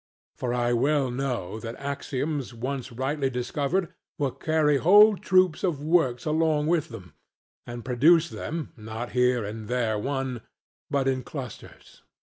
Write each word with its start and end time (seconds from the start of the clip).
For 0.35 0.51
I 0.51 0.73
well 0.73 1.11
know 1.11 1.59
that 1.59 1.75
axioms 1.75 2.55
once 2.55 2.91
rightly 2.91 3.29
discovered 3.29 3.93
will 4.17 4.31
carry 4.31 4.77
whole 4.77 5.15
troops 5.15 5.63
of 5.63 5.79
works 5.83 6.25
along 6.25 6.65
with 6.65 6.89
them, 6.89 7.13
and 7.67 7.85
produce 7.85 8.27
them, 8.27 8.73
not 8.75 9.11
here 9.11 9.45
and 9.45 9.67
there 9.67 9.99
one, 9.99 10.41
but 10.89 11.07
in 11.07 11.21
clusters. 11.21 12.01